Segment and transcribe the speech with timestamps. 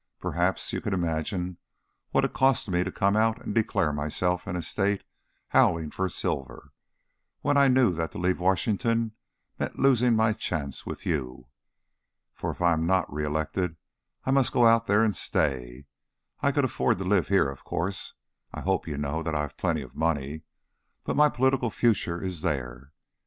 [0.19, 1.59] Perhaps you can imagine
[2.09, 5.03] what it cost me to come out and declare myself in a State
[5.49, 6.71] howling for Silver,
[7.41, 9.11] when I knew that to leave Washington
[9.59, 11.49] meant losing my chance with you.
[12.33, 13.75] For if I am not re elected
[14.25, 15.85] I must go out there and stay.
[16.39, 18.15] I could afford to live here, of course
[18.51, 20.41] I hope you know that I have plenty of money
[21.03, 22.91] but my political future is there.